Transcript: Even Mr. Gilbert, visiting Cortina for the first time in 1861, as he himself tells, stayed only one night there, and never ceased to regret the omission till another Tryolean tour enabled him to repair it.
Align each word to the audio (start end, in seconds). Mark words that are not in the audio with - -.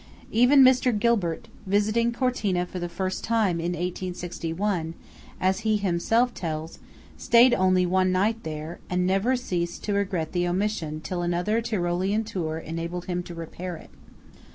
Even 0.31 0.63
Mr. 0.63 0.97
Gilbert, 0.97 1.47
visiting 1.67 2.11
Cortina 2.11 2.65
for 2.65 2.79
the 2.79 2.89
first 2.89 3.23
time 3.23 3.59
in 3.59 3.73
1861, 3.73 4.95
as 5.39 5.59
he 5.59 5.77
himself 5.77 6.33
tells, 6.33 6.79
stayed 7.17 7.53
only 7.53 7.85
one 7.85 8.11
night 8.11 8.41
there, 8.41 8.79
and 8.89 9.05
never 9.05 9.35
ceased 9.35 9.83
to 9.83 9.93
regret 9.93 10.31
the 10.31 10.47
omission 10.47 11.01
till 11.01 11.21
another 11.21 11.61
Tryolean 11.61 12.23
tour 12.23 12.57
enabled 12.57 13.05
him 13.05 13.21
to 13.21 13.35
repair 13.35 13.77
it. 13.77 13.91